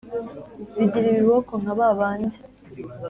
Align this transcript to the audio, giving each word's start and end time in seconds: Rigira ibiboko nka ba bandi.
Rigira 0.77 1.07
ibiboko 1.11 1.51
nka 1.61 1.73
ba 1.77 1.87
bandi. 1.99 2.37